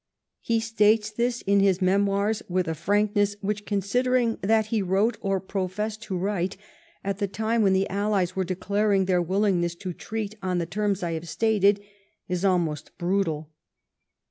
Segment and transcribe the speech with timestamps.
[0.39, 5.15] He states this in his memoirs with a frank ness which, considering that he wrote,
[5.21, 6.57] or professed to write,
[7.03, 11.03] at the time when the Allies were declaring their willingness to treat on the terms
[11.03, 11.81] 1 have stated,
[12.27, 13.51] is almost brutal.